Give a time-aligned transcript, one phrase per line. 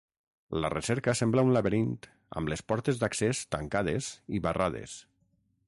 [0.63, 1.93] La recerca sembla un laberint
[2.41, 4.97] amb les portes d'accés tancades i barrades.